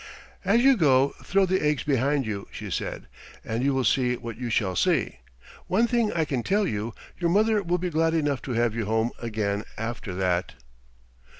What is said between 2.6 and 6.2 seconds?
said, "and you will see what you shall see. One thing